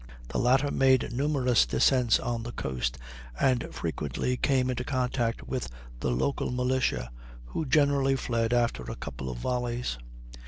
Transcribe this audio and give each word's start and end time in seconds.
The 0.29 0.39
latter 0.39 0.71
made 0.71 1.13
numerous 1.13 1.67
descents 1.67 2.19
on 2.19 2.41
the 2.41 2.51
coast, 2.51 2.97
and 3.39 3.71
frequently 3.71 4.35
came 4.35 4.71
into 4.71 4.83
contact 4.83 5.47
with 5.47 5.69
the 5.99 6.09
local 6.09 6.49
militia, 6.51 7.11
who 7.45 7.67
generally 7.67 8.15
fled 8.15 8.51
after 8.51 8.81
a 8.81 8.95
couple 8.95 9.29
of 9.29 9.37
volleys. 9.37 9.99